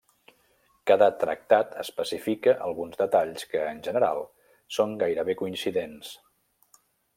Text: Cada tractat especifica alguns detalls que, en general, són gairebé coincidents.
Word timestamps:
Cada 0.91 1.09
tractat 1.23 1.75
especifica 1.83 2.55
alguns 2.69 2.97
detalls 3.03 3.47
que, 3.53 3.63
en 3.75 3.83
general, 3.89 4.23
són 4.79 4.99
gairebé 5.05 5.39
coincidents. 5.45 6.15